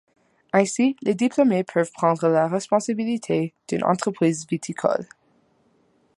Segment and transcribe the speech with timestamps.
[0.51, 5.05] Ainsi, les diplômés peuvent prendre la responsabilité d’une entreprise viticole.